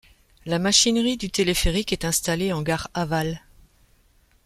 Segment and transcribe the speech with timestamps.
[0.47, 3.43] La machinerie du téléphérique est instalée en gare aval.